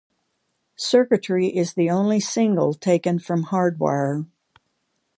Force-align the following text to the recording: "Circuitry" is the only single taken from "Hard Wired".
"Circuitry" 0.77 1.55
is 1.55 1.75
the 1.75 1.91
only 1.91 2.19
single 2.19 2.73
taken 2.73 3.19
from 3.19 3.43
"Hard 3.43 3.77
Wired". 3.79 4.25